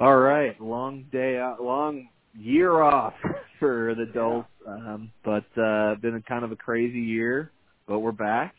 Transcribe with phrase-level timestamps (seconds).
[0.00, 3.14] All right, long day out, long year off
[3.58, 7.50] for the adults, um, but uh, been a kind of a crazy year.
[7.88, 8.54] But we're back.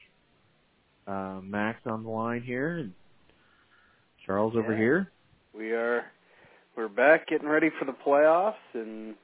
[1.08, 2.92] Uh, Max on the line here, and
[4.26, 5.10] Charles over here.
[5.58, 6.04] We are
[6.76, 9.16] we're back getting ready for the playoffs and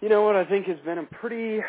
[0.00, 1.60] you know what I think has been a pretty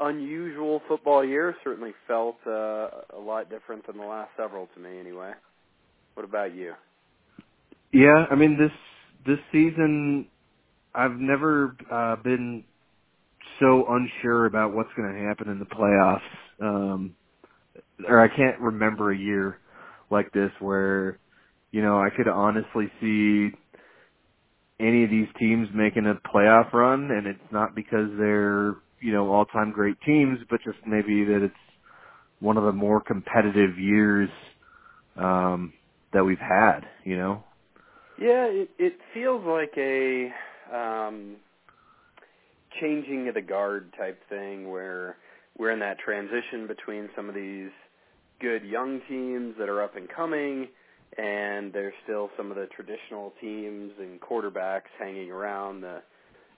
[0.00, 4.98] unusual football year, certainly felt uh, a lot different than the last several to me
[4.98, 5.32] anyway.
[6.14, 6.72] What about you?
[7.92, 8.72] Yeah, I mean this
[9.26, 10.28] this season,
[10.94, 12.64] I've never uh, been
[13.60, 16.20] so unsure about what's going to happen in the playoffs.
[16.62, 17.16] Um,
[18.08, 19.58] or I can't remember a year
[20.10, 21.18] like this where,
[21.72, 23.50] you know, I could honestly see
[24.80, 29.30] any of these teams making a playoff run, and it's not because they're, you know,
[29.32, 31.54] all-time great teams, but just maybe that it's
[32.40, 34.30] one of the more competitive years
[35.16, 35.72] um,
[36.14, 37.44] that we've had, you know.
[38.20, 40.32] Yeah, it it feels like a
[40.74, 41.36] um
[42.80, 45.16] changing of the guard type thing where
[45.56, 47.70] we're in that transition between some of these
[48.40, 50.68] good young teams that are up and coming
[51.16, 56.02] and there's still some of the traditional teams and quarterbacks hanging around the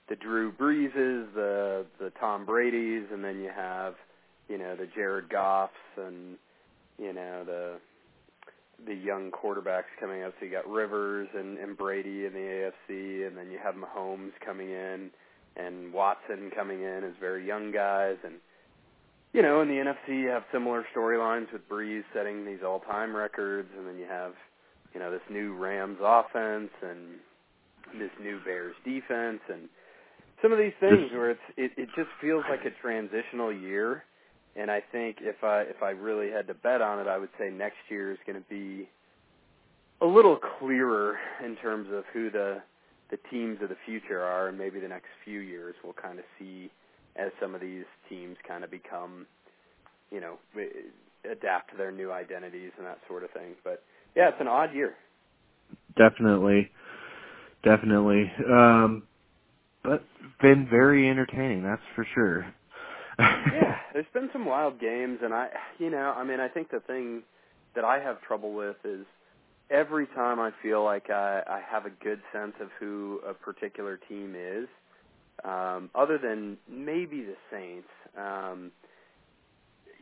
[0.09, 3.95] the Drew Breeses, the the Tom Brady's and then you have,
[4.49, 6.37] you know, the Jared Goffs and
[6.99, 7.75] you know, the
[8.87, 10.33] the young quarterbacks coming up.
[10.39, 14.33] So you got Rivers and, and Brady in the AFC, and then you have Mahomes
[14.45, 15.11] coming in,
[15.57, 18.35] and Watson coming in as very young guys, and
[19.33, 23.69] you know, in the NFC you have similar storylines with Brees setting these all-time records,
[23.77, 24.33] and then you have
[24.95, 29.69] you know this new Rams offense and this new Bears defense, and
[30.43, 34.05] some of these things where it's it, it just feels like a transitional year
[34.57, 37.31] and I think if I if I really had to bet on it, I would
[37.39, 38.89] say next year is going to be
[40.01, 42.63] a little clearer in terms of who the
[43.11, 46.25] the teams of the future are, and maybe the next few years we'll kind of
[46.39, 46.71] see
[47.17, 49.27] as some of these teams kind of become,
[50.11, 50.39] you know,
[51.31, 53.55] adapt to their new identities and that sort of thing.
[53.65, 53.83] But
[54.17, 54.95] yeah, it's an odd year.
[55.97, 56.71] Definitely,
[57.65, 58.31] definitely.
[58.49, 59.03] Um,
[59.83, 60.05] but
[60.41, 62.47] been very entertaining, that's for sure.
[63.21, 65.49] Yeah, there's been some wild games, and I,
[65.79, 67.23] you know, I mean, I think the thing
[67.75, 69.07] that I have trouble with is
[69.71, 73.99] every time I feel like I, I have a good sense of who a particular
[74.09, 74.69] team is,
[75.45, 77.89] um, other than maybe the Saints.
[78.19, 78.73] Um,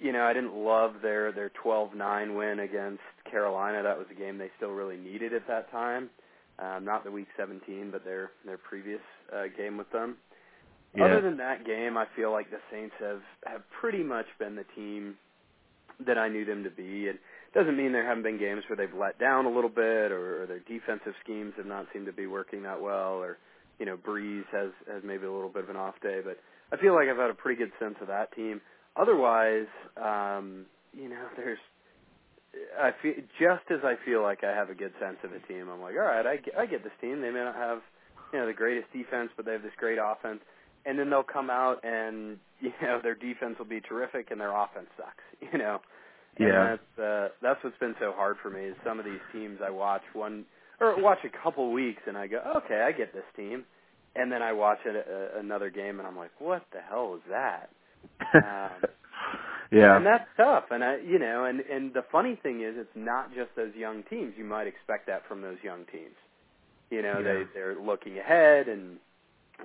[0.00, 3.82] you know, I didn't love their their 12-9 win against Carolina.
[3.82, 6.10] That was a game they still really needed at that time.
[6.58, 9.00] Um, not the Week 17, but their their previous
[9.34, 10.16] uh, game with them.
[10.94, 11.04] Yeah.
[11.04, 14.64] Other than that game, I feel like the Saints have have pretty much been the
[14.74, 15.16] team
[16.06, 17.06] that I knew them to be.
[17.06, 17.20] It
[17.54, 20.46] doesn't mean there haven't been games where they've let down a little bit, or, or
[20.46, 23.38] their defensive schemes have not seemed to be working that well, or
[23.78, 26.20] you know Brees has has maybe a little bit of an off day.
[26.24, 26.38] But
[26.72, 28.60] I feel like I've had a pretty good sense of that team.
[28.96, 31.58] Otherwise, um, you know, there's
[32.80, 35.68] I feel just as I feel like I have a good sense of a team.
[35.68, 37.20] I'm like, all right, I get, I get this team.
[37.20, 37.80] They may not have
[38.32, 40.40] you know the greatest defense, but they have this great offense
[40.86, 44.54] and then they'll come out and you know their defense will be terrific and their
[44.54, 45.80] offense sucks you know
[46.38, 46.76] and Yeah.
[46.76, 49.70] that's uh that's what's been so hard for me is some of these teams I
[49.70, 50.44] watch one
[50.80, 53.64] or watch a couple weeks and I go okay I get this team
[54.16, 57.22] and then I watch it, uh, another game and I'm like what the hell is
[57.30, 57.70] that
[58.34, 58.70] um,
[59.72, 59.96] yeah.
[59.96, 63.34] and that's tough and I you know and and the funny thing is it's not
[63.34, 66.14] just those young teams you might expect that from those young teams
[66.90, 67.22] you know Yeah.
[67.24, 68.96] they they're looking ahead and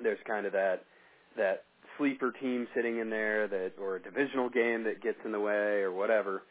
[0.02, 0.84] there's kind of that
[1.38, 1.64] that
[1.98, 5.82] sleeper team sitting in there that or a divisional game that gets in the way
[5.82, 6.44] or whatever.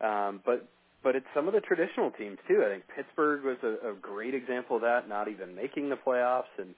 [0.00, 0.68] Um, but
[1.02, 2.64] but it's some of the traditional teams too.
[2.66, 6.52] I think Pittsburgh was a, a great example of that, not even making the playoffs
[6.58, 6.74] and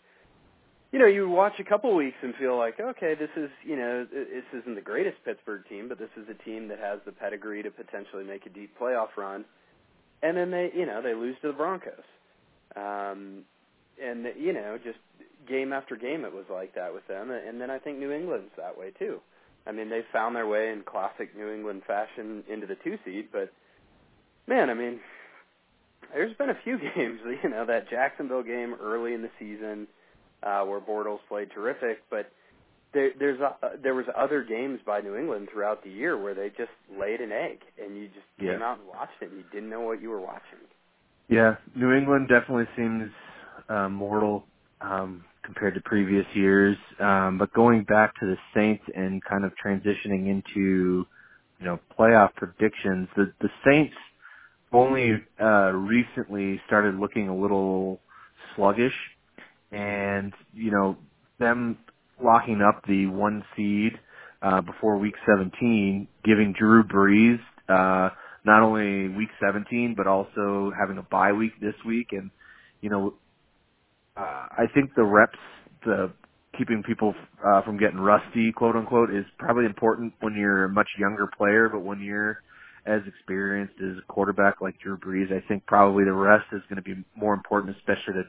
[0.93, 4.07] you know, you watch a couple weeks and feel like, okay, this is, you know,
[4.11, 7.63] this isn't the greatest Pittsburgh team, but this is a team that has the pedigree
[7.63, 9.45] to potentially make a deep playoff run.
[10.23, 11.93] And then they, you know, they lose to the Broncos.
[12.75, 13.45] Um,
[14.03, 14.99] and you know, just
[15.49, 18.51] game after game it was like that with them and then I think New England's
[18.57, 19.21] that way too.
[19.67, 23.29] I mean, they found their way in classic New England fashion into the 2 seed,
[23.33, 23.53] but
[24.47, 25.01] man, I mean,
[26.15, 29.87] there's been a few games, you know, that Jacksonville game early in the season
[30.43, 32.31] uh where Bortles played terrific, but
[32.95, 36.49] there there's a, there was other games by New England throughout the year where they
[36.49, 38.53] just laid an egg and you just Yeah.
[38.53, 40.61] came out and watched it and you didn't know what you were watching.
[41.29, 43.11] Yeah, New England definitely seems
[43.69, 44.45] uh, mortal
[44.81, 46.77] um, compared to previous years.
[47.01, 51.07] Um, but going back to the Saints and kind of transitioning into,
[51.59, 53.95] you know, playoff predictions, the the Saints
[54.75, 57.99] only uh, recently started looking a little
[58.55, 58.93] sluggish,
[59.73, 60.99] and you know
[61.39, 61.79] them
[62.23, 63.93] locking up the one seed
[64.43, 67.41] uh, before Week 17, giving Drew Brees
[67.71, 68.11] uh,
[68.45, 72.31] not only Week 17 but also having a bye week this week, and
[72.83, 73.15] you know
[74.19, 75.39] uh, I think the reps,
[75.85, 76.11] the
[76.57, 77.15] keeping people
[77.47, 81.69] uh, from getting rusty, quote unquote, is probably important when you're a much younger player,
[81.69, 82.43] but when you're
[82.87, 86.77] as experienced as a quarterback like Drew Brees, I think probably the rest is going
[86.77, 88.25] to be more important, especially to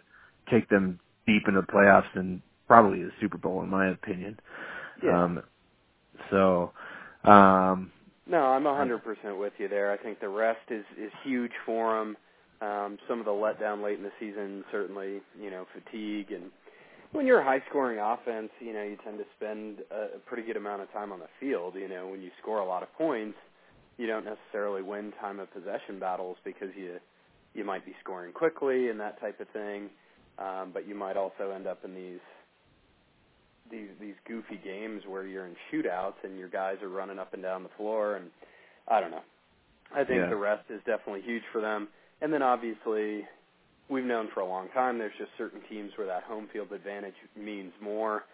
[0.52, 4.40] take them deep into the playoffs and probably the Super Bowl, in my opinion.
[5.04, 5.24] Yeah.
[5.24, 5.44] Um,
[6.30, 6.72] so,
[7.24, 7.92] um,
[8.28, 9.92] no, I'm 100% with you there.
[9.92, 12.16] I think the rest is is huge for them.
[12.62, 16.52] Um, some of the letdown late in the season, certainly, you know, fatigue and
[17.12, 20.44] when you're a high scoring offense, you know, you tend to spend a, a pretty
[20.44, 21.76] good amount of time on the field.
[21.76, 23.38] You know, when you score a lot of points,
[23.98, 26.98] you don't necessarily win time of possession battles because you
[27.56, 29.90] you might be scoring quickly and that type of thing,
[30.38, 32.20] um, but you might also end up in these
[33.72, 37.42] these these goofy games where you're in shootouts and your guys are running up and
[37.42, 38.30] down the floor and
[38.88, 39.24] I don't know.
[39.92, 40.30] I think Yeah.
[40.30, 41.88] the rest is definitely huge for them.
[42.22, 43.26] And then obviously
[43.90, 47.16] we've known for a long time there's just certain teams where that home field advantage
[47.36, 48.26] means more.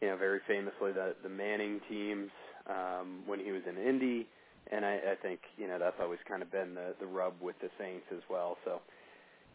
[0.00, 2.30] You know, very famously the the Manning teams
[2.68, 4.26] um when he was in Indy
[4.70, 7.56] and I, I think, you know, that's always kind of been the the rub with
[7.60, 8.56] the Saints as well.
[8.64, 8.80] So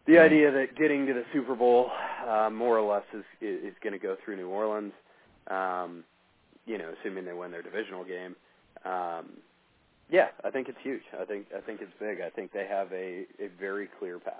[0.05, 1.89] the idea that getting to the Super Bowl
[2.27, 4.93] uh more or less is is going to go through New Orleans
[5.49, 6.03] um
[6.65, 8.35] you know, assuming they win their divisional game.
[8.85, 9.37] Um
[10.09, 11.01] yeah, I think it's huge.
[11.19, 12.21] I think I think it's big.
[12.21, 14.33] I think they have a a very clear path.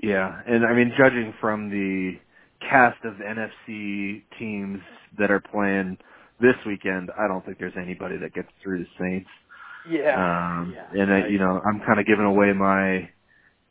[0.00, 2.18] Yeah, and I mean, judging from the
[2.60, 4.80] cast of NFC teams
[5.18, 5.98] that are playing
[6.40, 9.28] this weekend, I don't think there's anybody that gets through the Saints.
[9.88, 10.14] Yeah.
[10.14, 11.02] Um, yeah.
[11.02, 13.08] and I, you know, I'm kind of giving away my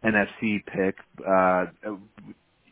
[0.04, 0.96] NFC pick.
[1.20, 1.66] Uh,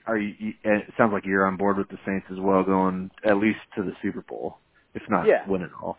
[0.06, 0.34] are you?
[0.40, 3.60] you- It sounds like you're on board with the Saints as well, going at least
[3.76, 4.58] to the Super Bowl,
[4.94, 5.48] if not Yeah.
[5.48, 5.98] win it all.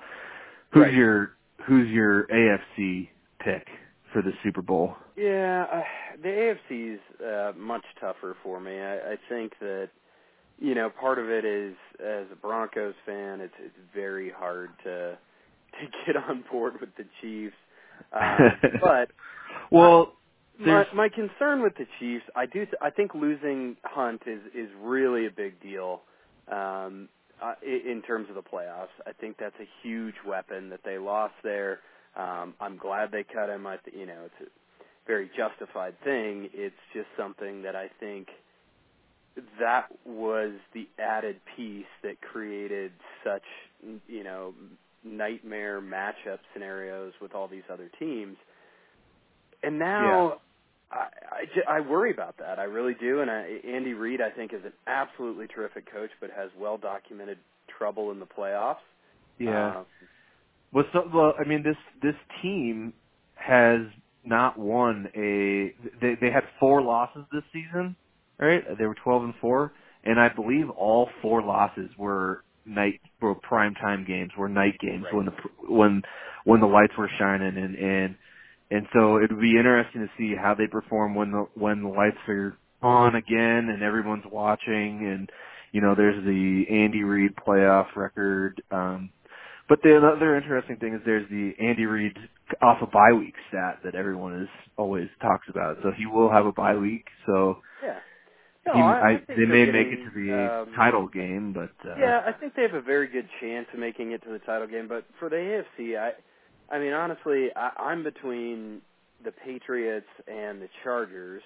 [0.70, 0.94] Who's Right.
[0.94, 1.32] your
[1.68, 3.08] Who's your AFC
[3.40, 3.66] pick
[4.10, 4.96] for the Super Bowl?
[5.16, 5.82] Yeah, uh,
[6.22, 8.80] the AFC's uh, much tougher for me.
[8.80, 9.90] I, I think that
[10.58, 15.18] you know part of it is as a Broncos fan, it's it's very hard to
[15.72, 17.56] to get on board with the Chiefs.
[18.14, 19.10] Um, but
[19.70, 20.14] well,
[20.58, 25.26] my my concern with the Chiefs, I do I think losing Hunt is is really
[25.26, 26.00] a big deal.
[26.50, 27.10] Um,
[27.42, 31.34] uh, in terms of the playoffs, I think that's a huge weapon that they lost
[31.42, 31.80] there.
[32.16, 33.66] Um, I'm glad they cut him.
[33.66, 36.50] I th- you know it's a very justified thing.
[36.52, 38.28] It's just something that I think
[39.60, 42.92] that was the added piece that created
[43.24, 43.44] such
[44.08, 44.54] you know
[45.04, 48.36] nightmare matchup scenarios with all these other teams.
[49.62, 50.40] And now
[50.90, 51.06] I,
[51.68, 52.58] I, I worry about that.
[52.58, 53.20] I really do.
[53.20, 57.38] And I, Andy Reid, I think, is an absolutely terrific coach, but has well documented
[57.78, 58.76] trouble in the playoffs.
[59.38, 59.78] yeah.
[59.78, 59.86] Um,
[60.72, 62.92] Well, so, well, I mean, this this team
[63.34, 63.80] has
[64.24, 65.74] not won a.
[66.00, 67.96] They they had four losses this season,
[68.38, 68.62] right?
[68.78, 69.72] They were twelve and four,
[70.04, 75.04] and I believe all four losses were night were prime time games, were night games
[75.04, 75.14] Right.
[75.14, 75.32] when the
[75.68, 76.02] when
[76.44, 78.16] when the lights were shining, and and
[78.70, 81.88] and so it would be interesting to see how they perform when the when the
[81.88, 85.30] lights are on again and everyone's watching, and
[85.72, 88.62] you know, there's the Andy Reid playoff record.
[88.70, 89.10] Um,
[89.68, 92.16] but the other interesting thing is there's the Andy Reid
[92.62, 95.78] off a bye week stat that everyone is always talks about.
[95.82, 97.04] So he will have a bye week.
[97.26, 97.98] So yeah.
[98.66, 101.96] No, he, I, I they may make it to the um, title game, but uh,
[101.98, 104.66] Yeah, I think they have a very good chance of making it to the title
[104.66, 104.88] game.
[104.88, 106.12] But for the AFC, I,
[106.70, 108.80] I mean, honestly, I, I'm between
[109.24, 111.42] the Patriots and the Chargers,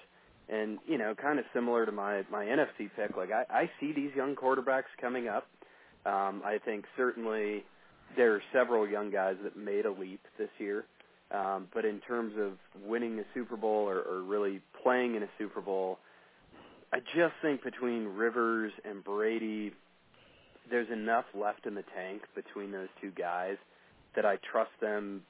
[0.49, 3.15] and you know, kind of similar to my my NFC pick.
[3.15, 5.47] Like I, I see these young quarterbacks coming up.
[6.05, 7.63] Um, I think certainly
[8.17, 10.85] there are several young guys that made a leap this year.
[11.31, 12.53] Um, but in terms of
[12.85, 15.97] winning a Super Bowl or, or really playing in a Super Bowl,
[16.91, 19.71] I just think between Rivers and Brady,
[20.69, 23.57] there's enough left in the tank between those two guys
[24.15, 25.21] that I trust them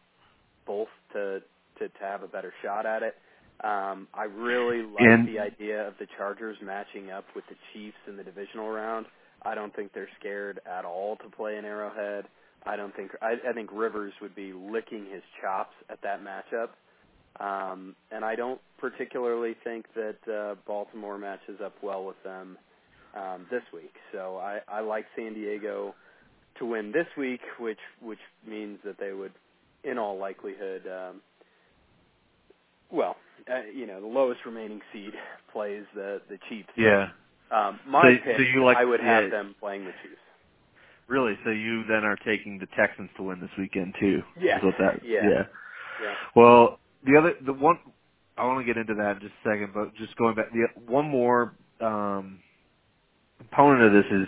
[0.66, 1.42] both to
[1.80, 3.16] to, to have a better shot at it.
[3.64, 7.98] Um, I really like And- the idea of the Chargers matching up with the Chiefs
[8.08, 9.06] in the divisional round.
[9.44, 12.26] I don't think they're scared at all to play in Arrowhead.
[12.66, 16.70] I don't think I, I think Rivers would be licking his chops at that matchup.
[17.40, 22.58] Um, and I don't particularly think that uh, Baltimore matches up well with them
[23.16, 23.94] um, this week.
[24.12, 25.96] So I, I like San Diego
[26.60, 29.32] to win this week, which which means that they would,
[29.84, 31.22] in all likelihood, um,
[32.92, 33.16] well,
[33.52, 35.14] uh, you know the lowest remaining seed
[35.52, 36.70] plays the the Chiefs.
[36.78, 37.10] Yeah.
[37.52, 39.30] Um, my So- pick, so you like- I would have yeah.
[39.30, 40.20] them playing the Chiefs.
[41.08, 41.38] Really?
[41.44, 44.24] So you then are taking the Texans to win this weekend too?
[44.40, 44.58] Yeah.
[44.58, 45.02] Is that?
[45.06, 45.20] Yeah.
[45.30, 45.44] Yeah.
[46.02, 46.14] Yeah.
[46.36, 47.78] Well, the other, the one,
[48.38, 50.66] I want to get into that in just a second, but just going back, the
[50.88, 52.40] one more um,
[53.38, 54.28] component of this is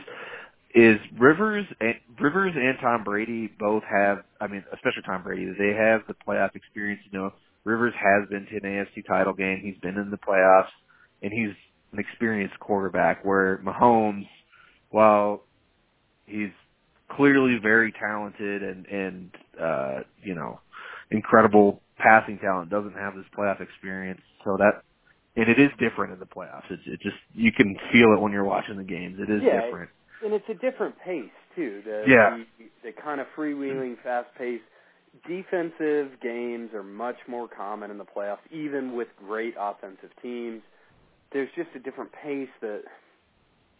[0.75, 4.20] is Rivers and Rivers and Tom Brady both have.
[4.41, 7.01] I mean, especially Tom Brady, they have the playoff experience.
[7.10, 9.62] You know, Rivers has been to an AFC title game.
[9.63, 10.67] He's been in the playoffs,
[11.24, 11.55] and he's
[11.94, 13.24] an experienced quarterback.
[13.24, 14.27] Where Mahomes,
[14.89, 15.44] while
[16.25, 16.51] he's
[17.10, 20.60] clearly very talented and and uh, you know
[21.10, 24.22] incredible passing talent, doesn't have this playoff experience.
[24.44, 24.84] So that
[25.38, 26.70] and it is different in the playoffs.
[26.70, 29.20] It, it just you can feel it when you're watching the games.
[29.20, 29.89] It is Yeah, different.
[30.24, 31.81] And it's a different pace too.
[31.86, 32.38] The Yeah.
[32.60, 34.62] the, the kind of freewheeling, fast pace.
[35.27, 40.62] Defensive games are much more common in the playoffs, even with great offensive teams.
[41.31, 42.84] There's just a different pace that,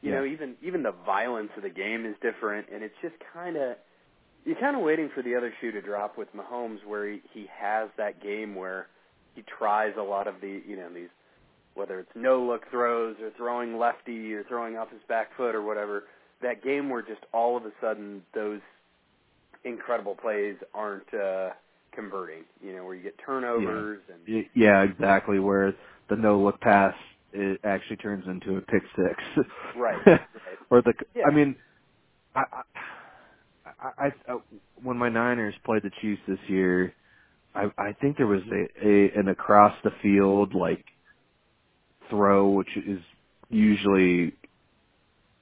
[0.02, 0.20] you Yeah.
[0.20, 3.78] know, even even the violence of the game is different, and it's just kind of
[4.46, 7.48] you're kind of waiting for the other shoe to drop with Mahomes, where he he
[7.60, 8.88] has that game where
[9.36, 11.10] he tries a lot of the you know these
[11.76, 15.62] whether it's no look throws or throwing lefty or throwing off his back foot or
[15.62, 16.04] whatever,
[16.46, 18.62] that game where just all of a sudden those
[19.64, 21.50] incredible plays aren't uh
[21.94, 25.40] converting, you know, where you get turnovers and Yeah, exactly.
[25.40, 25.74] Where
[26.10, 26.94] the no look pass
[27.34, 29.48] it actually turns into a pick six.
[29.78, 30.22] Right, right.
[30.70, 31.24] or the Yeah.
[31.30, 31.56] I mean,
[32.36, 32.44] I,
[33.66, 34.38] I, I, I
[34.84, 36.94] when my Niners played the Chiefs this year,
[37.56, 40.84] I I think there was a, a an across the field like
[42.10, 43.00] throw, which is
[43.50, 44.34] usually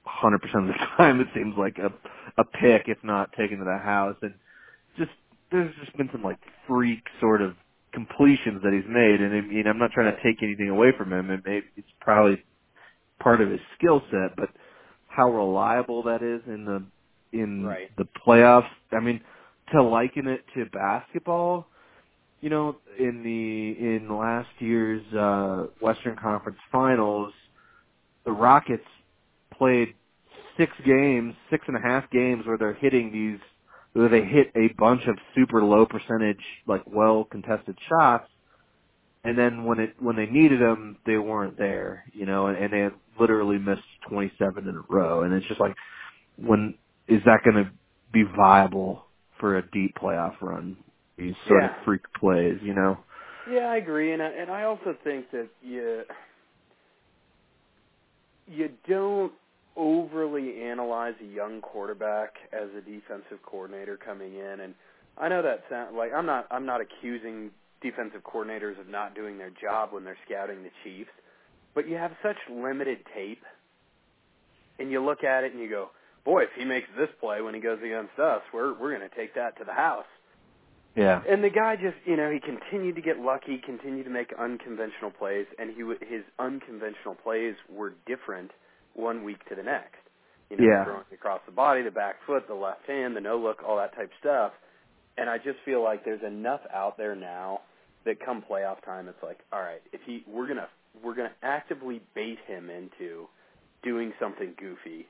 [0.06, 1.92] 100% of the time it seems like a
[2.38, 4.34] a pick, if not taken to the house, and
[4.98, 5.10] just
[5.52, 7.54] there's just been some like freak sort of
[7.92, 11.12] completions that he's made, and I mean I'm not trying to take anything away from
[11.12, 12.42] him, and maybe it's probably
[13.20, 14.50] part of his skill set, but
[15.08, 16.84] how reliable that is in the
[17.38, 17.90] in Right.
[17.98, 18.70] the playoffs.
[18.92, 19.20] I mean,
[19.72, 21.68] to liken it to basketball,
[22.40, 27.32] you know, in the in last year's uh Western Conference Finals,
[28.24, 28.84] the Rockets
[29.58, 29.94] played
[30.58, 33.40] six games, six and a half games where they're hitting these
[33.94, 38.28] where they hit a bunch of super low percentage, like well contested shots,
[39.24, 42.72] and then when it when they needed them, they weren't there, you know, and, and
[42.72, 45.74] they had literally missed 27 in a row, and it's just like,
[46.38, 46.74] when
[47.08, 47.70] is that going to
[48.12, 49.06] be viable
[49.40, 50.76] for a deep playoff run?
[51.18, 51.70] These sort Yeah.
[51.78, 52.98] of freak plays, you know.
[53.50, 56.04] Yeah, I agree, and I, and I also think that you
[58.48, 59.32] you don't
[59.76, 64.74] overly analyze a young quarterback as a defensive coordinator coming in, and
[65.18, 67.50] I know that sound like I'm not I'm not accusing
[67.80, 71.10] defensive coordinators of not doing their job when they're scouting the Chiefs,
[71.74, 73.42] but you have such limited tape,
[74.78, 75.90] and you look at it and you go,
[76.24, 79.16] boy, if he makes this play when he goes against us, we're we're going to
[79.16, 80.06] take that to the house.
[80.96, 81.22] Yeah.
[81.28, 85.10] And the guy just, you know, he continued to get lucky, continued to make unconventional
[85.10, 88.52] plays, and he his unconventional plays were different
[88.94, 89.98] one week to the next.
[90.50, 90.84] You know, Yeah.
[90.84, 93.94] throwing across the body, the back foot, the left hand, the no look, all that
[93.94, 94.52] type stuff.
[95.16, 97.62] And I just feel like there's enough out there now
[98.04, 100.68] that come playoff time, it's like, all right, if he, we're gonna,
[101.02, 103.28] we're gonna actively bait him into
[103.82, 105.06] doing something goofy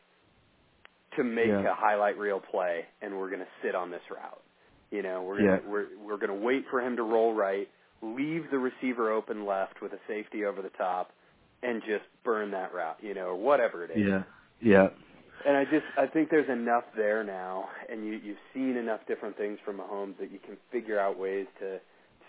[1.16, 1.70] to make Yeah.
[1.70, 4.42] a highlight reel play, and we're gonna sit on this route.
[4.90, 5.68] You know, we're gonna Yeah.
[5.68, 7.68] we're we're gonna wait for him to roll right,
[8.02, 11.12] leave the receiver open left with a safety over the top,
[11.64, 12.98] and just burn that route.
[13.02, 14.06] You know, or whatever it is.
[14.06, 14.22] Yeah.
[14.60, 14.88] Yeah.
[15.46, 19.36] And I just I think there's enough there now, and you you've seen enough different
[19.36, 21.78] things from Mahomes that you can figure out ways to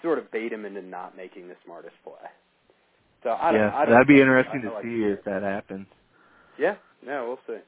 [0.01, 2.13] sort of bait him into not making the smartest play.
[3.24, 3.62] So I don't.
[3.62, 3.72] yeah.
[3.75, 5.88] I don't That'd be interesting I- to like see if that happens.
[6.60, 6.75] yeah,
[7.06, 7.62] no, we'll see.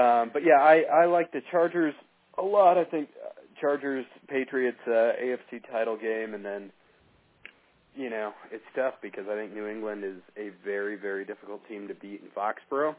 [0.00, 1.94] Um, but yeah, I I like the Chargers
[2.38, 2.78] a lot.
[2.78, 6.70] I think uh, Chargers Patriots uh, AFC title game, and then
[7.98, 11.88] you know it's tough because I think New England is a very very difficult team
[11.88, 12.94] to beat in Foxborough,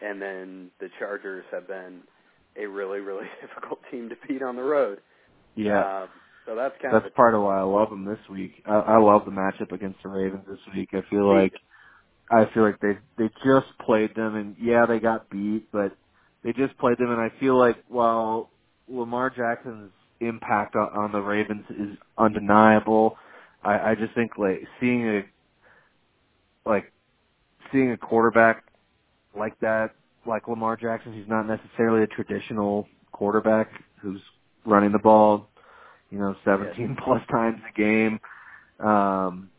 [0.00, 2.00] and then the Chargers have been
[2.56, 4.98] a really really difficult team to beat on the road.
[5.54, 6.02] Yeah.
[6.02, 6.08] Um,
[6.46, 8.64] so that's kind That's of part of why I love them this week.
[8.66, 10.88] I, I love the matchup against the Ravens this week.
[10.92, 11.52] I feel like
[12.30, 15.92] I feel like they they just played them, and yeah, they got beat, but
[16.42, 18.50] they just played them, and I feel like while
[18.88, 23.16] Lamar Jackson's impact on, on the Ravens is undeniable,
[23.64, 25.22] I, I just think like seeing a
[26.64, 26.92] like
[27.72, 28.64] seeing a quarterback
[29.38, 29.90] like that,
[30.26, 34.20] like Lamar Jackson, who's not necessarily a traditional quarterback who's
[34.64, 35.48] running the ball,
[36.10, 38.20] you know, 17 plus times a game.
[38.80, 39.50] Um,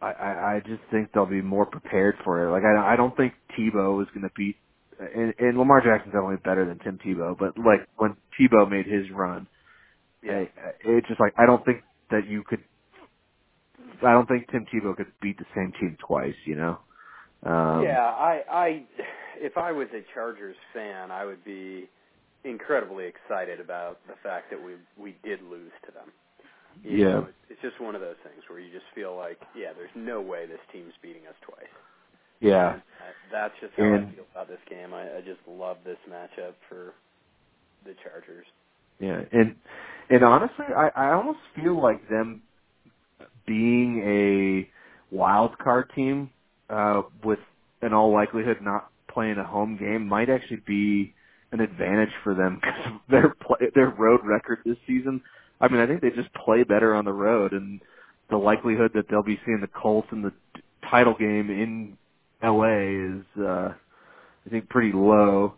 [0.00, 2.50] I, I I just think they'll be more prepared for it.
[2.50, 4.56] Like I I don't think Tebow is going to beat
[4.98, 9.10] and, and Lamar Jackson's definitely better than Tim Tebow, but like when Tebow made his
[9.10, 9.46] run,
[10.22, 10.44] Yeah.
[10.84, 12.60] It's just like I don't think that you could.
[14.02, 16.34] I don't think Tim Tebow could beat the same team twice.
[16.44, 16.78] You know.
[17.44, 18.84] Um, yeah, I I
[19.36, 21.88] if I was a Chargers fan, I would be
[22.44, 26.12] incredibly excited about the fact that we we did lose to them.
[26.82, 27.08] You Yeah.
[27.08, 30.20] know, it's just one of those things where you just feel like, yeah, there's no
[30.20, 31.72] way this team's beating us twice.
[32.40, 32.72] Yeah.
[32.74, 32.82] And
[33.32, 34.92] that's just how And I feel about this game.
[34.94, 36.94] I, I just love this matchup for
[37.84, 38.46] the Chargers.
[39.00, 39.20] yeah.
[39.32, 39.56] And
[40.10, 42.42] and honestly, I I almost feel like them
[43.46, 46.30] being a wild card team
[46.70, 47.38] uh, with
[47.82, 51.14] in all likelihood not playing a home game might actually be
[51.52, 55.22] an advantage for them because their play, their road record this season.
[55.60, 57.80] I mean, I think they just play better on the road, and
[58.28, 60.32] the likelihood that they'll be seeing the Colts in the
[60.90, 61.96] title game in
[62.42, 63.72] LA is, uh,
[64.46, 65.54] I think, pretty low.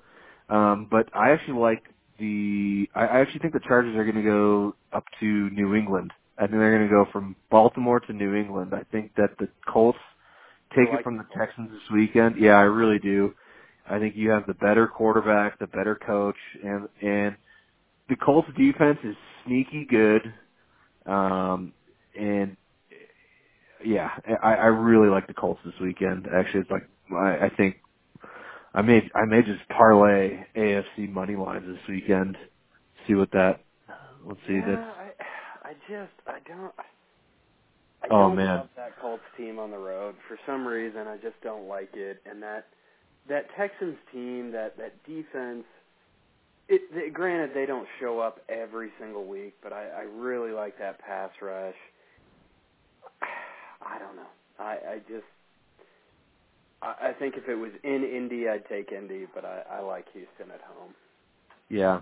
[0.48, 1.82] Um, but I actually like
[2.18, 2.88] the.
[2.94, 6.12] I, I actually think the Chargers are going to go up to New England.
[6.38, 8.72] I think they're going to go from Baltimore to New England.
[8.72, 9.98] I think that the Colts
[10.76, 12.36] take You it from the Texans this weekend.
[12.38, 13.34] Yeah, I really do.
[13.90, 17.36] I think you have the better quarterback, the better coach, and and
[18.08, 19.16] the Colts defense is
[19.46, 20.22] sneaky good.
[21.06, 21.72] Um,
[22.18, 22.56] and
[23.84, 24.10] yeah,
[24.42, 26.26] I, I really like the Colts this weekend.
[26.34, 27.76] Actually, it's like I, I think
[28.74, 32.36] I may I may just parlay AFC money lines this weekend.
[33.06, 33.60] See what that.
[34.24, 34.54] Let's see.
[34.54, 35.07] Yeah, That's
[35.68, 36.72] I just I don't
[38.02, 38.56] I oh don't man.
[38.56, 40.14] love that Colts team on the road.
[40.26, 42.68] For some reason I just don't like it and that
[43.28, 45.64] that Texans team, that that defense
[46.70, 50.78] it, they, granted they don't show up every single week, but I, I really like
[50.78, 51.74] that pass rush.
[53.82, 54.22] I don't know.
[54.58, 55.26] I, I just
[56.80, 60.06] I, I think if it was in Indy I'd take Indy, but I, I like
[60.14, 60.94] Houston at home.
[61.68, 62.00] Yeah,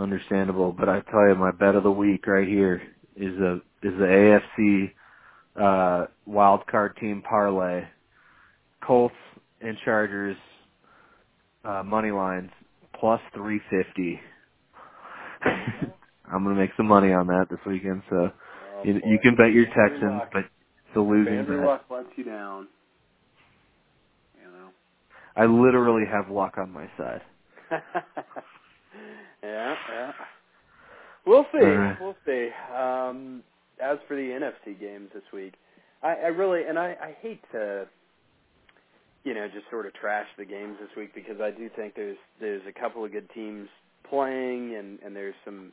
[0.00, 0.72] understandable.
[0.72, 2.82] But I tell you, my bet of the week right here
[3.16, 4.92] is a is the AFC
[5.60, 7.82] uh wild card team parlay.
[8.84, 9.14] Colts
[9.60, 10.36] and Chargers
[11.64, 12.50] uh money lines
[12.98, 14.20] plus three fifty.
[16.32, 18.02] I'm gonna make some money on that this weekend.
[18.08, 18.30] So
[18.80, 21.66] Oh you, you can bet your Texans, but it's a losing Andrew bet.
[21.66, 22.68] Luck lets you down,
[24.42, 24.68] you know.
[25.36, 27.20] I literally have luck on my side.
[29.42, 30.12] yeah, yeah.
[31.26, 31.58] We'll see.
[31.64, 32.00] right.
[32.00, 32.48] We'll see.
[32.74, 33.42] Um,
[33.82, 35.54] as for the NFC games this week,
[36.02, 37.86] I, I really and I, I hate to,
[39.24, 42.18] you know, just sort of trash the games this week because I do think there's
[42.40, 43.68] there's a couple of good teams
[44.08, 45.72] playing and and there's some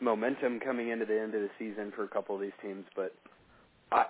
[0.00, 2.84] momentum coming into the end of the season for a couple of these teams.
[2.94, 3.14] But
[3.92, 4.06] I,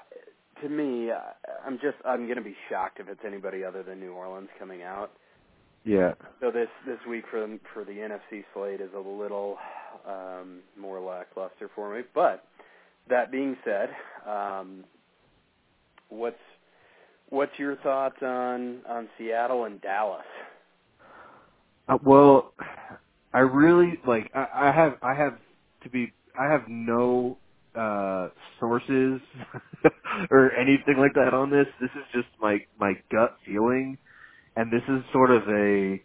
[0.62, 1.32] to me, I,
[1.66, 4.82] I'm just I'm going to be shocked if it's anybody other than New Orleans coming
[4.82, 5.12] out.
[5.86, 6.14] Yeah.
[6.40, 9.58] So this this week for the, for the NFC slate is a little
[10.06, 12.02] um, more lackluster for me.
[12.14, 12.44] But
[13.08, 13.90] that being said,
[14.28, 14.84] um,
[16.10, 16.36] what's
[17.30, 20.26] what's your thoughts on on Seattle and Dallas?
[21.88, 22.54] Uh, well,
[23.34, 24.30] I really like.
[24.34, 24.94] I, I have.
[25.02, 25.38] I have
[25.84, 26.12] to be.
[26.38, 27.38] I have no
[27.76, 28.28] uh
[28.60, 29.20] sources
[30.30, 31.66] or anything like that on this.
[31.80, 33.98] This is just my my gut feeling,
[34.56, 36.02] and this is sort of a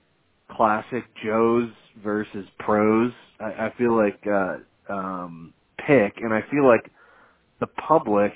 [0.51, 1.69] classic Joe's
[2.03, 3.11] versus pros.
[3.39, 5.53] I, I feel like uh um
[5.87, 6.91] pick, and I feel like
[7.59, 8.33] the public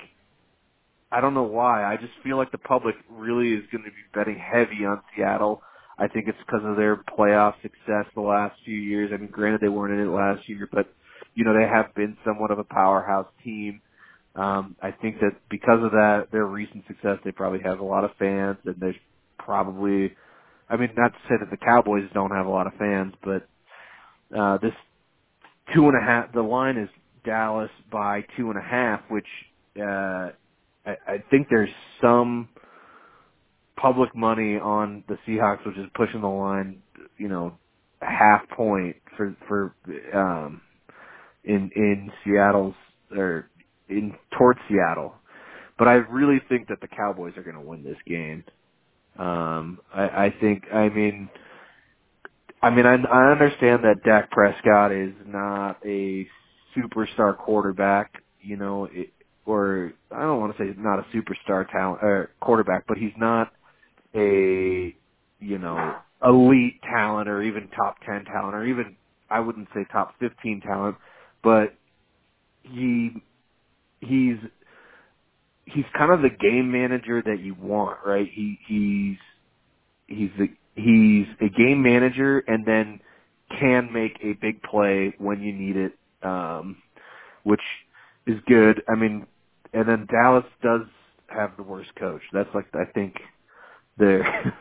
[1.12, 1.84] I don't know why.
[1.84, 5.62] I just feel like the public really is going to be betting heavy on Seattle.
[5.98, 9.12] I think it's because of their playoff success the last few years.
[9.14, 10.88] I mean, granted they weren't in it last year, but
[11.34, 13.80] you know they have been somewhat of a powerhouse team.
[14.34, 18.04] Um, I think that because of that, their recent success, they probably have a lot
[18.04, 18.96] of fans, and there's
[19.46, 20.12] probably,
[20.68, 23.48] I mean, not to say that the Cowboys don't have a lot of fans, but
[24.38, 24.72] uh, this
[25.74, 26.32] two and a half.
[26.34, 26.88] The line is
[27.24, 29.26] Dallas by two and a half, which
[29.80, 30.30] uh,
[30.86, 31.70] I, I think there's
[32.02, 32.48] some
[33.80, 36.82] public money on the Seahawks, which is pushing the line,
[37.18, 37.58] you know,
[38.02, 39.74] half point for for
[40.14, 40.60] um
[41.44, 42.74] in in Seattle's
[43.16, 43.48] or
[43.88, 45.14] in towards Seattle.
[45.78, 48.44] But I really think that the Cowboys are going to win this game.
[49.18, 50.64] Um, I, I think.
[50.72, 51.28] I mean,
[52.62, 56.26] I mean, I, I understand that Dak Prescott is not a
[56.76, 58.12] superstar quarterback.
[58.40, 59.10] You know, it,
[59.46, 63.12] or I don't want to say he's not a superstar talent or quarterback, but he's
[63.18, 63.52] not
[64.14, 64.94] a
[65.40, 68.96] you know elite talent or even top ten talent or even
[69.30, 70.96] I wouldn't say top fifteen talent,
[71.44, 71.74] but
[72.62, 73.22] he
[74.00, 74.36] he's
[75.66, 78.28] he's kind of the game manager that you want, right?
[78.32, 79.18] He he's
[80.06, 83.00] he's the he's a game manager and then
[83.58, 86.76] can make a big play when you need it, um,
[87.44, 87.60] which
[88.26, 88.82] is good.
[88.88, 89.26] I mean,
[89.72, 90.82] and then Dallas does
[91.28, 92.22] have the worst coach.
[92.32, 93.14] That's like I think
[93.98, 94.22] their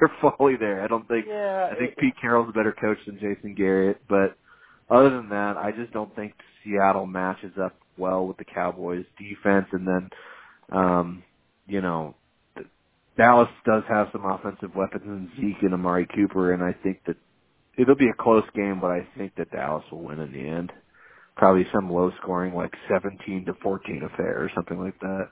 [0.00, 0.82] their folly there.
[0.82, 4.00] I don't think Yeah, I think it, Pete Carroll's a better coach than Jason Garrett,
[4.08, 4.36] but
[4.90, 9.66] other than that, I just don't think Seattle matches up well with the Cowboys defense
[9.72, 10.08] and then
[10.72, 11.22] um,
[11.66, 12.14] you know,
[13.16, 17.16] Dallas does have some offensive weapons in Zeke and Amari Cooper, and I think that
[17.76, 20.72] it'll be a close game, but I think that Dallas will win in the end.
[21.36, 25.28] Probably some low scoring, like 17 to 14 affair or something like that.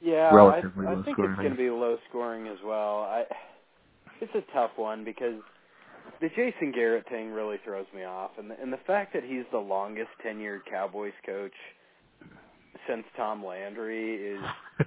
[0.00, 1.32] yeah, Relatively I, I low think scoring.
[1.32, 3.00] it's going to be low scoring as well.
[3.02, 3.24] I,
[4.20, 5.40] it's a tough one because
[6.20, 9.44] the Jason Garrett thing really throws me off, and the, and the fact that he's
[9.52, 11.52] the longest tenured Cowboys coach
[12.88, 14.40] since Tom Landry is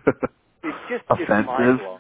[0.63, 1.47] it's just offensive.
[1.47, 1.99] blowing.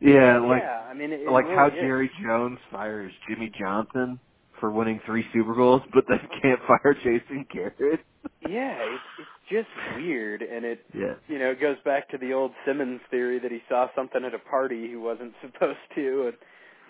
[0.00, 1.74] Yeah, like yeah, I mean, it, it like really how is.
[1.74, 4.20] Jerry Jones fires Jimmy Johnson
[4.60, 8.00] for winning three Super Bowls, but then can't fire Jason Garrett.
[8.48, 11.14] Yeah, it's it's just weird, and it yeah.
[11.26, 14.34] you know it goes back to the old Simmons theory that he saw something at
[14.34, 16.36] a party he wasn't supposed to, and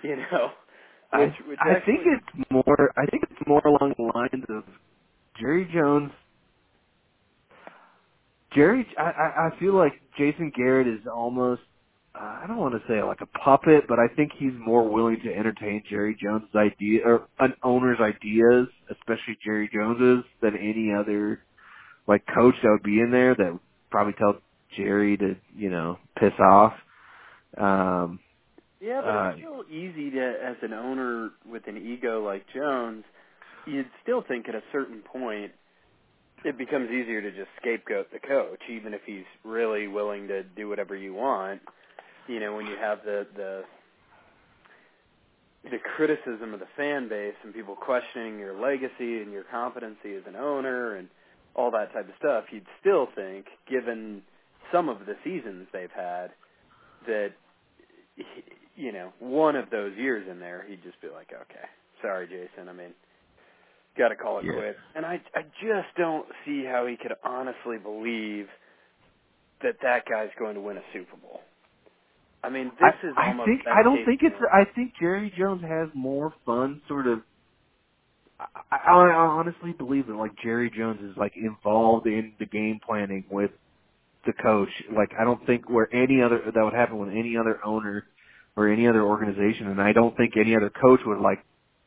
[0.02, 0.50] you know,
[1.14, 4.44] which I which I actually think it's more I think it's more along the lines
[4.50, 4.64] of
[5.40, 6.10] Jerry Jones
[8.54, 11.62] Jerry I I, I feel like Jason Garrett is almost
[12.14, 15.18] uh, I don't want to say like a puppet, but I think he's more willing
[15.24, 21.40] to entertain Jerry Jones's idea or an owner's ideas, especially Jerry Jones's, than any other
[22.06, 24.36] like coach that would be in there that would probably tell
[24.76, 26.72] Jerry to you know piss off.
[27.56, 28.20] Um,
[28.80, 33.04] yeah, but uh, it's still easy to as an owner with an ego like Jones,
[33.66, 35.52] you'd still think at a certain point
[36.44, 40.68] it becomes easier to just scapegoat the coach, even if he's really willing to do
[40.68, 41.60] whatever you want.
[42.28, 43.62] You know, when you have the the
[45.64, 50.22] the criticism of the fan base and people questioning your legacy and your competency as
[50.26, 51.08] an owner and
[51.54, 54.22] all that type of stuff, you'd still think, given
[54.72, 56.28] some of the seasons they've had,
[57.06, 57.30] that
[58.76, 61.66] you know one of those years in there, he'd just be like, okay,
[62.00, 62.68] sorry, Jason.
[62.68, 62.94] I mean,
[63.98, 64.54] got to call it Yeah.
[64.54, 64.78] quits.
[64.94, 68.48] And I I just don't see how he could honestly believe
[69.62, 71.42] that that guy's going to win a Super Bowl.
[72.42, 74.36] I mean, this I, is I think I don't think it's.
[74.52, 77.22] I think Jerry Jones has more fun, sort of.
[78.38, 82.78] I, I, I honestly believe that like Jerry Jones is like involved in the game
[82.86, 83.50] planning with
[84.26, 84.70] the coach.
[84.96, 88.04] Like I don't think where any other that would happen with any other owner
[88.56, 91.44] or any other organization, and I don't think any other coach would like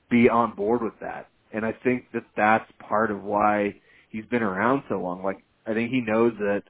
[0.09, 1.29] be on board with that.
[1.53, 3.75] And I think that that's part of why
[4.09, 5.23] he's been around so long.
[5.23, 6.63] Like I think he knows that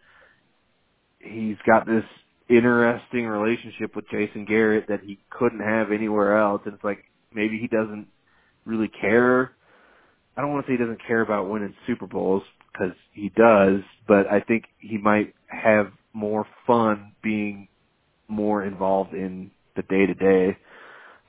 [1.19, 2.03] he's got this
[2.49, 6.61] interesting relationship with Jason Garrett that he couldn't have anywhere else.
[6.65, 8.07] And it's like maybe he doesn't
[8.65, 9.51] really care.
[10.35, 13.81] I don't want to say he doesn't care about winning Super Bowls because he does,
[14.07, 17.67] but I think he might have more fun being
[18.27, 20.57] more involved in the day to day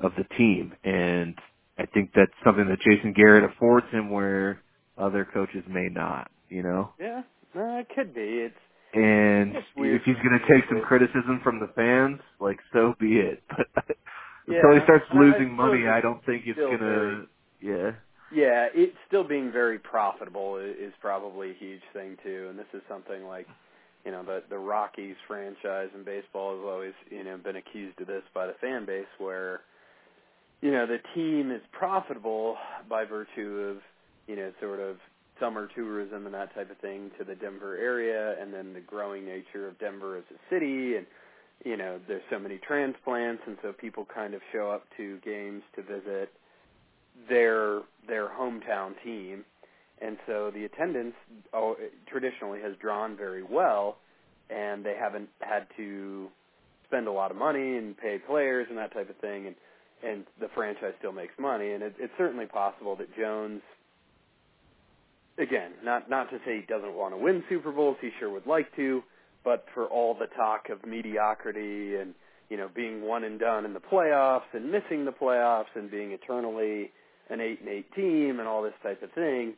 [0.01, 0.73] of the team.
[0.85, 1.35] And
[1.83, 4.63] I think that's something that Jason Garrett affords him where
[4.97, 6.93] other coaches may not, you know?
[7.01, 7.23] Yeah,
[7.55, 8.21] no, it could be.
[8.47, 8.55] It's
[8.95, 13.19] And It's if he's going to take some criticism from the fans, like so be
[13.19, 13.43] it.
[14.45, 17.27] But until he starts and I- I losing money, I don't think it's going to.
[17.61, 17.93] Yeah.
[18.33, 22.49] yeah, it's still being very profitable is probably a huge thing too.
[22.51, 23.47] And this is something like
[24.05, 28.09] you know the the Rockies franchise in baseball has always you know been accused of
[28.09, 29.61] this by the fan base where
[30.63, 32.57] you know the team is profitable
[32.89, 33.77] by virtue of
[34.27, 34.97] you know sort of
[35.39, 39.27] summer tourism and that type of thing to the Denver area and then the growing
[39.27, 41.07] nature of Denver as a city and
[41.65, 45.63] you know there's so many transplants and so people kind of show up to games
[45.77, 46.33] to visit
[47.29, 49.45] their their hometown team.
[50.01, 51.15] And so the attendance
[51.53, 51.77] oh,
[52.09, 53.99] traditionally has drawn very well
[54.51, 56.29] and they haven't had to
[56.87, 59.47] spend a lot of money and pay players and that type of thing.
[59.47, 59.55] And
[60.03, 63.63] and the franchise still makes money and it, it's certainly possible that Jones
[65.39, 68.47] again not not to say he doesn't want to win Super Bowls he sure would
[68.47, 69.03] like to
[69.45, 72.15] but for all the talk of mediocrity and
[72.49, 76.13] you know being one and done in the playoffs and missing the playoffs and being
[76.13, 76.91] eternally
[77.31, 79.55] an eight and eight team and all this type of thing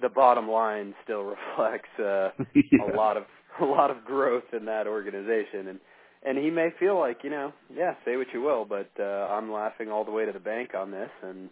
[0.00, 1.22] the bottom line still
[1.58, 2.92] reflects uh yeah.
[2.92, 3.24] a lot of
[3.60, 5.80] a lot of growth in that organization and
[6.24, 9.52] and he may feel like you know yeah say what you will but uh I'm
[9.52, 11.50] laughing all the way to the bank on this and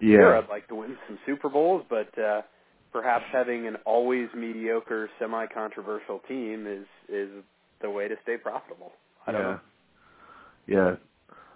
[0.00, 0.18] Yeah.
[0.18, 2.42] sure I'd like to win some Super Bowls but uh
[2.92, 7.30] perhaps having an always mediocre semi controversial team is is
[7.80, 8.92] the way to stay profitable.
[9.26, 9.38] I yeah.
[9.38, 9.60] don't know.
[10.66, 10.96] Yeah.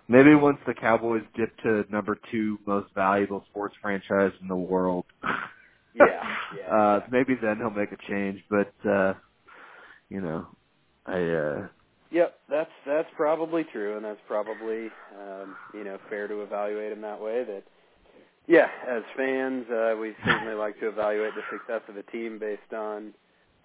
[0.09, 5.05] Maybe once the Cowboys dip to number two most valuable sports franchise in the world.
[5.95, 6.05] Yeah,
[6.57, 6.63] yeah.
[6.73, 7.19] uh exactly.
[7.19, 9.15] maybe then he'll make a change, but uh
[10.09, 10.47] you know,
[11.07, 11.69] I uh
[12.11, 14.89] Yep, that's that's probably true, and that's probably
[15.21, 17.45] um, you know fair to evaluate him that way.
[17.45, 17.65] That
[18.47, 22.73] yeah, as fans, uh, we certainly like to evaluate the success of a team based
[22.73, 23.13] on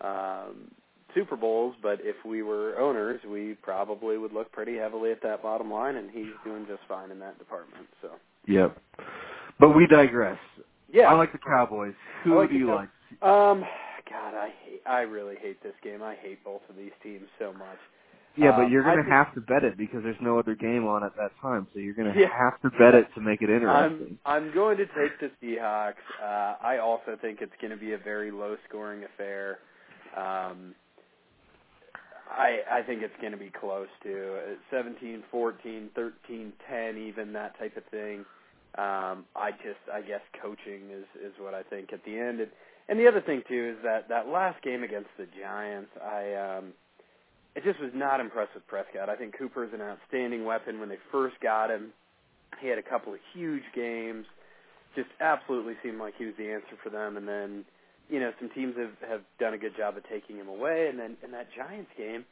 [0.04, 0.72] um,
[1.14, 1.76] Super Bowls.
[1.84, 5.98] But if we were owners, we probably would look pretty heavily at that bottom line,
[5.98, 7.88] and he's doing just fine in that department.
[8.02, 8.10] So
[8.48, 8.78] Yep.
[9.60, 10.40] But we digress.
[10.92, 11.94] yeah, I like the Cowboys.
[12.24, 12.90] Who like do you like?
[13.22, 13.64] um,
[14.10, 16.02] God, I hate, I really hate this game.
[16.02, 17.78] I hate both of these teams so much.
[18.36, 20.56] Yeah, but Um, you're I gonna think- have to bet it because there's no other
[20.56, 22.28] game on at that time, so you're gonna Yeah.
[22.28, 24.20] have to bet it to make it I'm interesting.
[24.26, 25.96] I'm going to take the Seahawks.
[26.22, 29.60] Uh, I also think it's going to be a very low scoring affair.
[30.16, 30.76] Um,
[32.30, 37.34] I I think it's going to be close to uh, 17, 14, 13, 10, even
[37.34, 38.26] that type of thing.
[38.78, 42.40] Um, I just I guess coaching is is what I think at the end.
[42.40, 42.52] And,
[42.88, 46.74] and the other thing too is that that last game against the Giants, I um,
[47.56, 49.10] it just was not impressed with Prescott.
[49.10, 51.92] I think Cooper's an outstanding weapon when they first got him.
[52.60, 54.26] He had a couple of huge games.
[54.96, 57.18] Just absolutely seemed like he was the answer for them.
[57.18, 57.66] And then,
[58.10, 60.88] you know, some teams have have done a good job of taking him away.
[60.90, 62.26] And then in that Giants game,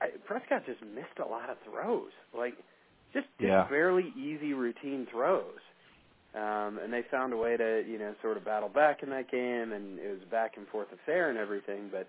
[0.00, 2.54] I, Prescott just missed a lot of throws, like
[3.12, 3.66] just, just Yeah.
[3.68, 5.58] fairly easy routine throws.
[6.34, 9.30] Um, and they found a way to, you know, sort of battle back in that
[9.30, 11.88] game, and it was back and forth affair and everything.
[11.90, 12.08] But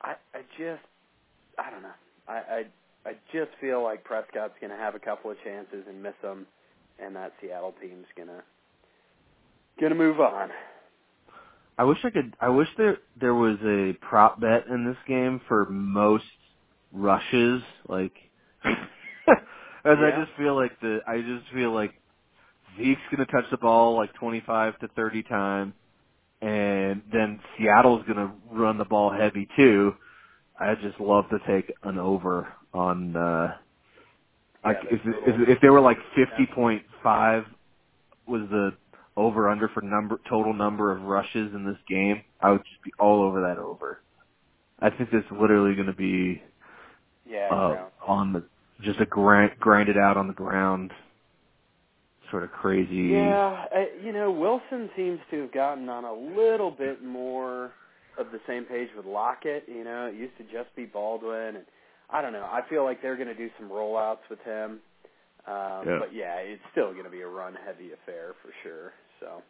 [0.00, 0.80] I, I just,
[1.58, 1.88] I don't know.
[2.28, 2.64] I, I,
[3.06, 6.46] I just feel like Prescott's going to have a couple of chances and miss them,
[6.98, 8.42] and that Seattle team's gonna
[9.80, 10.50] gonna move on.
[11.78, 12.34] I wish I could.
[12.40, 16.24] I wish there there was a prop bet in this game for most
[16.92, 17.62] rushes.
[17.88, 18.12] Like,
[18.64, 18.76] as
[19.84, 21.00] I just feel like the.
[21.06, 21.94] I just feel like
[22.76, 25.72] Zeke's gonna touch the ball like 25 to 30 times,
[26.42, 29.94] and then Seattle's gonna run the ball heavy too.
[30.60, 33.16] I just love to take an over on.
[33.16, 33.56] uh
[34.64, 37.46] like Yeah, if, if if they were like 50.5
[38.28, 38.72] was the
[39.16, 42.92] over under for number total number of rushes in this game, I would just be
[42.98, 44.02] all over that over.
[44.80, 46.42] I think it's literally going to be
[47.26, 47.48] Yeah.
[47.54, 48.44] uh, on the
[48.82, 50.92] just a grind grinded out on the ground,
[52.30, 52.94] sort of crazy.
[52.94, 57.72] Yeah, I, you know, Wilson seems to have gotten on a little bit more
[58.18, 59.64] of the same page with Lockett.
[59.68, 61.64] You know, it used to just be Baldwin, and
[62.10, 62.44] I don't know.
[62.50, 64.80] I feel like they're going to do some rollouts with him.
[65.46, 65.98] Um, Yeah.
[66.00, 68.92] But yeah, it's still going to be a run-heavy affair for sure.
[69.20, 69.42] So,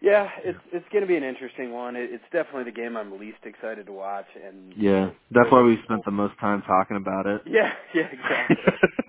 [0.00, 1.96] yeah, it's it's going to be an interesting one.
[1.96, 5.78] It, it's definitely the game I'm least excited to watch, and Yeah, that's why we
[5.84, 7.42] spent the most time talking about it.
[7.46, 8.56] yeah, yeah, exactly.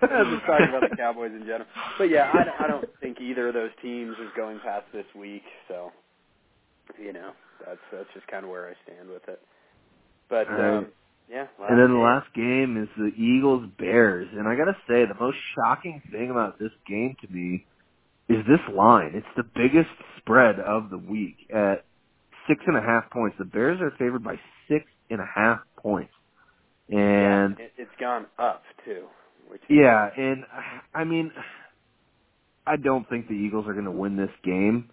[0.00, 1.66] Just talking about the Cowboys in general.
[1.98, 5.42] But yeah, I, I don't think either of those teams is going past this week.
[5.68, 5.90] So,
[7.02, 7.32] you know,
[7.64, 9.40] that's that's just kind of where I stand with it.
[10.28, 10.78] But right.
[10.78, 10.86] um,
[11.30, 15.18] yeah, And then the last game is the Eagles Bears, and I gotta say the
[15.18, 17.66] most shocking thing about this game to me
[18.28, 19.12] is this line.
[19.14, 21.84] It's the biggest spread of the week at
[22.48, 23.36] six and a half points.
[23.38, 24.36] The Bears are favored by
[24.68, 26.12] six and a half points,
[26.88, 29.06] and yeah, it, it's gone up too.
[29.48, 30.44] Which is, yeah, and
[30.94, 31.32] I mean,
[32.66, 34.90] I don't think the Eagles are going to win this game,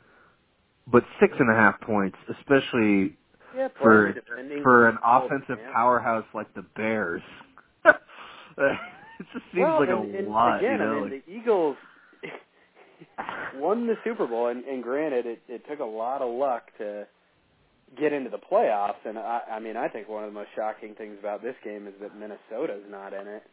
[0.91, 3.15] but six and a half points, especially
[3.55, 7.21] yeah, for playing the defending for an offensive powerhouse like the Bears.
[7.85, 8.77] it
[9.31, 10.91] just seems well, like and, a and lot, again, you know.
[10.91, 11.77] I mean, like, the Eagles
[13.55, 17.07] won the Super Bowl, and, and granted, it, it took a lot of luck to
[17.99, 19.05] get into the playoffs.
[19.05, 21.87] And I, I mean, I think one of the most shocking things about this game
[21.87, 23.43] is that Minnesota's not in it.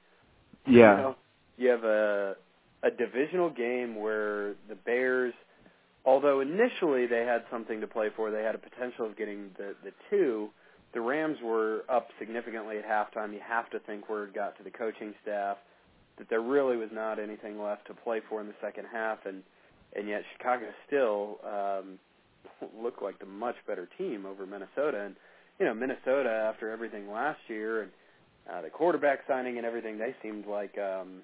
[0.66, 1.16] yeah, You know,
[1.57, 2.37] you have a
[2.83, 5.35] a divisional game where the Bears,
[6.04, 9.74] although initially they had something to play for, they had a potential of getting the
[9.84, 10.50] the two.
[10.92, 13.32] The Rams were up significantly at halftime.
[13.32, 15.56] You have to think word got to the coaching staff
[16.18, 19.42] that there really was not anything left to play for in the second half, and
[19.96, 21.98] and yet Chicago still um,
[22.80, 25.04] looked like the much better team over Minnesota.
[25.04, 25.16] And
[25.58, 27.90] you know, Minnesota after everything last year and
[28.50, 31.22] uh, the quarterback signing and everything, they seemed like um,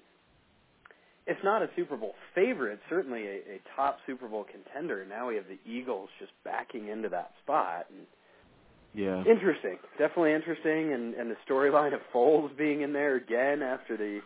[1.27, 5.05] if not a Super Bowl favorite, certainly a, a top Super Bowl contender.
[5.07, 7.87] Now we have the Eagles just backing into that spot.
[7.89, 8.07] And
[8.93, 9.19] yeah.
[9.29, 14.21] interesting, definitely interesting, and and the storyline of Foles being in there again after the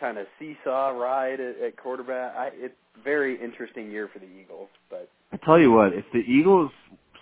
[0.00, 2.34] kind of seesaw ride at, at quarterback.
[2.36, 6.04] I, it's a very interesting year for the Eagles, but I tell you what, if
[6.12, 6.72] the Eagles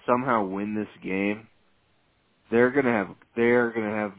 [0.06, 1.46] somehow win this game,
[2.50, 4.12] they're gonna have they're gonna have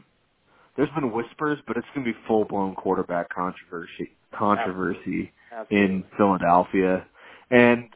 [0.76, 5.78] there's been whispers, but it's going to be full blown quarterback controversy controversy Absolutely.
[5.84, 7.06] in Philadelphia,
[7.50, 7.88] and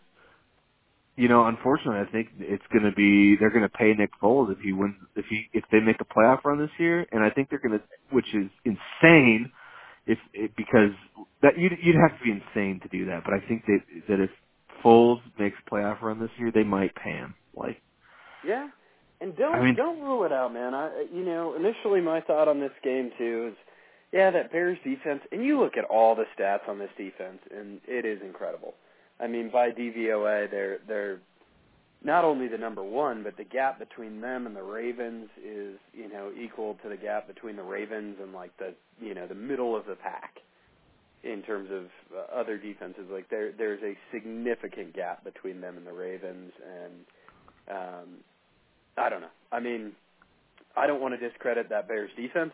[1.16, 4.52] you know, unfortunately, I think it's going to be they're going to pay Nick Foles
[4.52, 7.30] if he wins if he if they make a playoff run this year, and I
[7.30, 9.50] think they're going to, which is insane,
[10.06, 10.90] if it, because
[11.42, 14.20] that you'd you'd have to be insane to do that, but I think that that
[14.20, 14.30] if
[14.84, 17.34] Foles makes playoff run this year, they might pay him.
[17.54, 17.80] Like,
[18.46, 18.68] Yeah,
[19.22, 20.74] and don't I mean- don't rule it out, man.
[20.74, 23.56] I you know initially my thought on this game too is,
[24.12, 27.80] yeah, that Bears defense, and you look at all the stats on this defense, and
[27.86, 28.74] it is incredible.
[29.18, 31.18] I mean, by DVOA, they're they're
[32.04, 36.08] not only the number one, but the gap between them and the Ravens is you
[36.08, 39.74] know equal to the gap between the Ravens and like the you know the middle
[39.76, 40.36] of the pack
[41.24, 43.04] in terms of uh, other defenses.
[43.10, 46.92] Like there there's a significant gap between them and the Ravens, and
[47.76, 48.08] um,
[48.96, 49.34] I don't know.
[49.50, 49.92] I mean,
[50.76, 52.52] I don't want to discredit that Bears defense,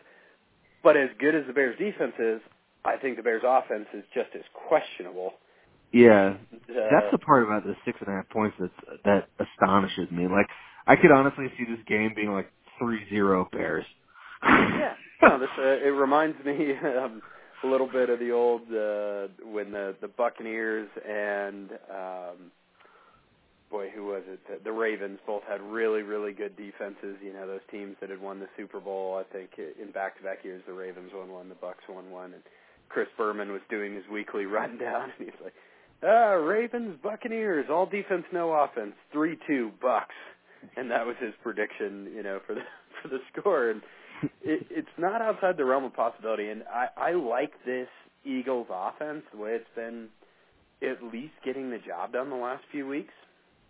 [0.83, 2.41] but as good as the Bears defense is,
[2.85, 5.33] I think the Bears offense is just as questionable.
[5.91, 6.35] yeah,
[6.67, 8.71] that's the part about the six and a half points that
[9.05, 10.27] that astonishes me.
[10.27, 10.47] Like,
[10.87, 13.85] I could honestly see this game being like three zero Bears.
[14.43, 14.93] yeah.
[15.21, 17.21] No, this uh, it reminds me um,
[17.63, 22.51] a little bit of the old uh, when the the Buccaneers and um,
[23.73, 24.63] boy, who was it?
[24.63, 27.17] The, Ravens both had really really good defenses.
[27.21, 29.19] You know, those teams that had won the Super Bowl.
[29.19, 32.33] I think in back to back years, the Ravens won one, the Bucks won one,
[32.33, 32.43] and
[32.89, 35.55] Chris Berman was doing his weekly rundown, and he's like,
[36.03, 40.15] "Ah, Ravens, Buccaneers, all defense, no offense, three two Bucks,"
[40.77, 42.11] and that was his prediction.
[42.15, 42.61] You know, for the
[43.01, 43.81] for the score and
[44.43, 46.49] it, it's not outside the realm of possibility.
[46.49, 47.87] And I, I like this
[48.23, 50.07] Eagles offense the way it's been,
[50.81, 53.13] at least getting the job done the last few weeks.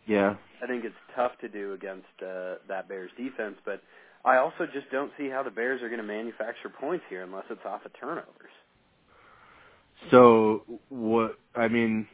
[0.06, 3.82] Yeah, I think it's tough to do against uh, that Bears defense, but
[4.26, 7.46] I also just don't see how the Bears are going to manufacture points here unless
[7.50, 8.52] it's off of turnovers.
[10.12, 11.38] So what?
[11.56, 12.08] I mean,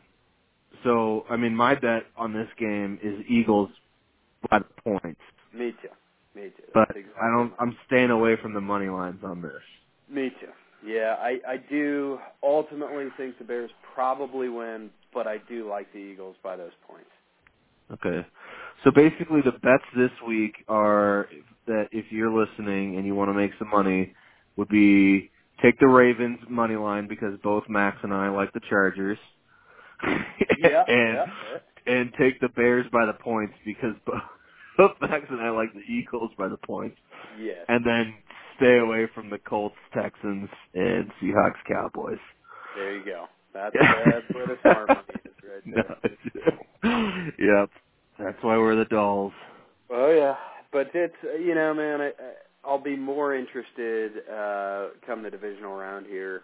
[0.83, 3.69] so I mean, my bet on this game is Eagles
[4.49, 5.21] by the points,
[5.53, 5.89] Me too.
[6.35, 6.63] Me too.
[6.73, 7.53] but exactly I don't.
[7.59, 9.61] I'm staying away from the money lines on this.
[10.09, 10.49] Me too.
[10.85, 15.99] Yeah, I, I do ultimately think the Bears probably win, but I do like the
[15.99, 17.09] Eagles by those points.
[17.93, 18.25] Okay.
[18.83, 21.27] So basically, the bets this week are
[21.67, 24.13] that if you're listening and you want to make some money,
[24.55, 29.17] would be take the Ravens money line because both Max and I like the Chargers.
[30.03, 31.25] Yeah, and yeah,
[31.87, 31.93] yeah.
[31.93, 34.21] and take the Bears by the points because both,
[34.77, 36.97] both Max and I like the Eagles by the points.
[37.39, 37.65] Yes.
[37.67, 38.13] And then
[38.57, 42.19] stay away from the Colts, Texans, and Seahawks, Cowboys.
[42.75, 43.25] There you go.
[43.73, 45.63] That's that's where the smart money is right
[46.83, 47.31] there.
[47.39, 47.69] Yep.
[48.19, 49.33] That's why we're the dolls.
[49.89, 50.35] Oh yeah,
[50.71, 52.11] but it's uh, you know, man, I, I-
[52.65, 56.43] I'll be more interested uh come the divisional round here.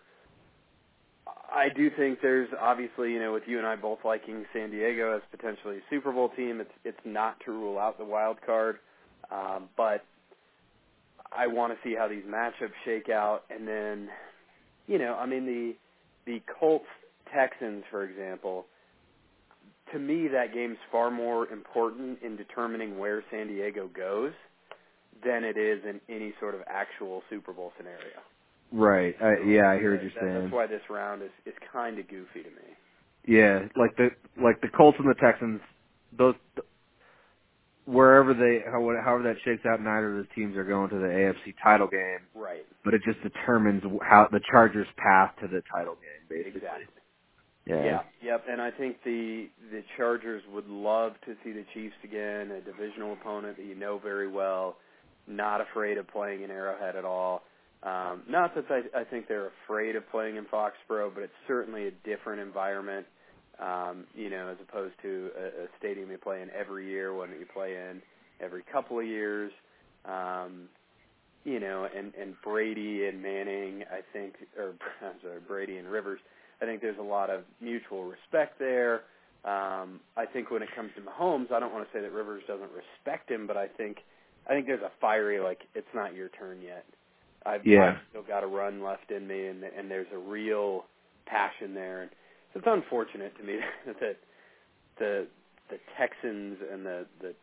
[1.27, 5.15] I do think there's obviously, you know, with you and I both liking San Diego
[5.15, 8.77] as potentially a Super Bowl team, it's it's not to rule out the wild card,
[9.31, 10.05] um, but
[11.35, 14.07] I want to see how these matchups shake out, and then,
[14.87, 15.75] you know, I mean the
[16.25, 16.85] the Colts
[17.33, 18.65] Texans, for example.
[19.93, 24.33] To me, that game's far more important in determining where San Diego goes
[25.23, 28.19] than it is in any sort of actual Super Bowl scenario.
[28.71, 29.15] Right.
[29.21, 30.41] I, yeah, I hear what you're That- saying.
[30.41, 32.75] That's why this round is is kind of goofy to me.
[33.25, 34.09] Yeah, like the
[34.41, 35.61] like the Colts and the Texans,
[36.17, 36.35] those
[37.85, 41.53] wherever they however that shakes out, neither of those teams are going to the AFC
[41.63, 42.65] title game, Right.
[42.83, 46.57] but it just determines how the Chargers' path to the title game, basically.
[46.61, 46.85] Exactly.
[47.65, 47.83] Yeah.
[47.83, 47.99] Yeah.
[48.21, 48.45] Yep.
[48.49, 53.13] And I think the the Chargers would love to see the Chiefs again, a divisional
[53.13, 54.77] opponent that you know very well,
[55.27, 57.43] not afraid of playing in Arrowhead at all.
[57.83, 61.87] Um, not that I, I think they're afraid of playing in Foxborough, but it's certainly
[61.87, 63.05] a different environment.
[63.59, 67.29] Um, you know, as opposed to a, a stadium you play in every year, one
[67.31, 68.01] that you play in
[68.41, 69.51] every couple of years.
[70.03, 70.67] Um,
[71.45, 76.19] you know, and and Brady and Manning, I think, or I'm sorry, Brady and Rivers.
[76.61, 79.01] I think there's a lot of mutual respect there.
[79.43, 82.43] Um, I think when it comes to Mahomes, I don't want to say that Rivers
[82.47, 83.97] doesn't respect him, but I think
[84.49, 86.85] I think there's a fiery like it's not your turn yet.
[87.45, 87.91] I've, Yeah.
[87.91, 90.85] I've still got a run left in me, and and there's a real
[91.25, 92.01] passion there.
[92.03, 92.11] And
[92.55, 94.17] it's unfortunate to me that
[94.97, 95.27] the
[95.69, 97.33] the Texans and the the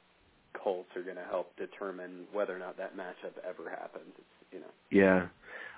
[0.55, 4.13] Colts are going to help determine whether or not that matchup ever happens.
[4.19, 5.27] It's, you know, Yeah.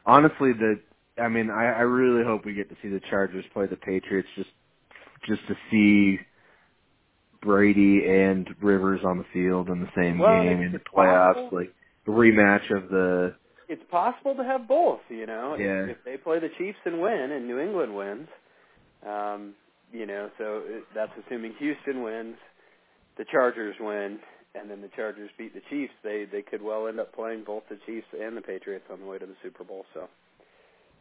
[0.07, 0.80] Honestly, the
[1.18, 4.28] I mean, I, I really hope we get to see the Chargers play the Patriots
[4.36, 4.50] just
[5.26, 6.18] just to see
[7.42, 11.58] Brady and Rivers on the field in the same Well, game in the playoffs, possible.
[11.58, 11.74] like
[12.06, 13.34] the rematch of the
[13.68, 15.00] it's possible to have both.
[15.08, 15.84] You know, Yeah.
[15.84, 18.28] if, if they play the Chiefs and win, and New England wins,
[19.06, 19.54] um,
[19.92, 22.36] you know, so it, that's assuming Houston wins,
[23.16, 24.18] the Chargers win,
[24.54, 25.92] and then the Chargers beat the Chiefs.
[26.02, 29.06] They they could well end up playing both the Chiefs and the Patriots on the
[29.06, 29.84] way to the Super Bowl.
[29.94, 30.08] So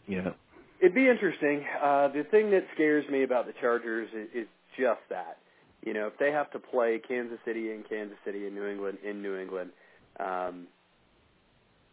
[0.08, 0.32] Yeah.
[0.80, 1.64] it'd be interesting.
[1.82, 4.48] Uh, the thing that scares me about the Chargers is, is
[4.78, 5.38] just that.
[5.86, 8.98] You know, if they have to play Kansas City in Kansas City and New England
[9.06, 9.72] in New England,
[10.20, 10.68] um,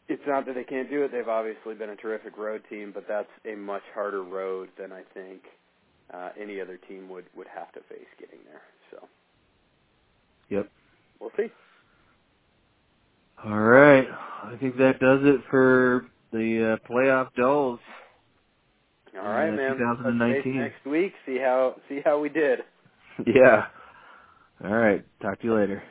[0.09, 1.13] it's not that they can't do it.
[1.13, 5.03] They've obviously been a terrific road team, but that's a much harder road than I
[5.15, 5.43] think
[6.13, 8.63] uh, any other team would would have to face getting there.
[8.91, 9.09] So,
[10.49, 10.69] Yep.
[11.21, 11.47] we'll see.
[13.45, 14.07] All right.
[14.45, 17.81] I think that does it for the uh, playoff dolls.
[19.23, 19.77] All right, Uh, man.
[19.79, 20.57] Touch base 2019.
[20.61, 21.13] next week.
[21.27, 22.61] See how see how we did.
[23.27, 23.67] Yeah.
[24.65, 25.05] All right.
[25.21, 25.83] Talk to you later.